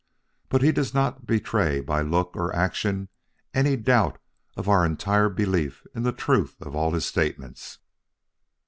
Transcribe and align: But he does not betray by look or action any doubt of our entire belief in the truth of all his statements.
But 0.49 0.63
he 0.63 0.71
does 0.71 0.95
not 0.95 1.27
betray 1.27 1.79
by 1.79 2.01
look 2.01 2.35
or 2.35 2.51
action 2.55 3.07
any 3.53 3.75
doubt 3.75 4.17
of 4.57 4.67
our 4.67 4.83
entire 4.83 5.29
belief 5.29 5.85
in 5.93 6.01
the 6.01 6.11
truth 6.11 6.59
of 6.59 6.75
all 6.75 6.89
his 6.91 7.05
statements. 7.05 7.77